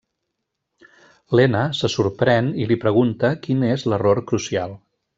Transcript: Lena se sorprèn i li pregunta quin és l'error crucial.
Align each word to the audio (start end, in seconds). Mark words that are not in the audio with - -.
Lena 1.39 1.61
se 1.81 1.91
sorprèn 1.97 2.51
i 2.65 2.69
li 2.73 2.81
pregunta 2.87 3.33
quin 3.47 3.71
és 3.71 3.89
l'error 3.93 4.27
crucial. 4.35 4.79